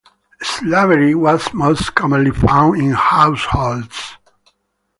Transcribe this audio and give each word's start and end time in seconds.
Slavery 0.41 1.13
was 1.13 1.53
most 1.53 1.93
commonly 1.93 2.31
found 2.31 2.81
in 2.81 2.89
households. 2.89 4.17